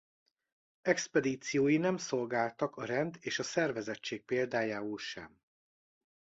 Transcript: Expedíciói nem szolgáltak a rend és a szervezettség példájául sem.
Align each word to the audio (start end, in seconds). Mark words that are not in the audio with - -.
Expedíciói 0.81 1.77
nem 1.77 1.97
szolgáltak 1.97 2.75
a 2.75 2.85
rend 2.85 3.17
és 3.19 3.39
a 3.39 3.43
szervezettség 3.43 4.23
példájául 4.25 4.97
sem. 4.97 5.41